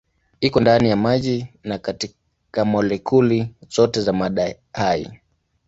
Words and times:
Iko 0.41 0.59
ndani 0.61 0.89
ya 0.89 0.95
maji 0.95 1.47
na 1.63 1.77
katika 1.77 2.65
molekuli 2.65 3.55
zote 3.69 4.01
za 4.01 4.13
mada 4.13 4.55
hai. 4.73 5.21